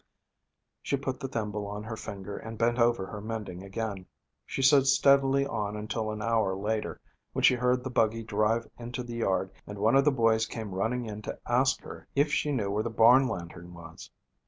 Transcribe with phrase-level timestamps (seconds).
[0.81, 4.07] She put the thimble on her finger and bent over her mending again.
[4.47, 6.99] She sewed steadily on until an hour later,
[7.33, 10.73] when she heard the buggy drive into the yard and one of the boys came
[10.73, 14.09] running in to ask her if she knew where the barn lantern was.